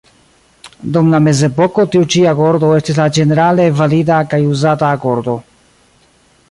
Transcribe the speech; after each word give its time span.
Dum 0.95 1.11
la 1.15 1.19
mezepoko 1.25 1.85
tiu 1.95 2.07
ĉi 2.13 2.23
agordo 2.31 2.71
estis 2.79 2.99
la 3.01 3.07
ĝenerale 3.19 3.69
valida 3.83 4.19
kaj 4.33 4.41
uzata 4.57 4.93
agordo. 4.99 5.37